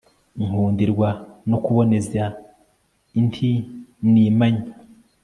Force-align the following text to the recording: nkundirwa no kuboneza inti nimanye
nkundirwa 0.43 1.09
no 1.49 1.57
kuboneza 1.65 2.23
inti 3.19 3.51
nimanye 4.11 4.65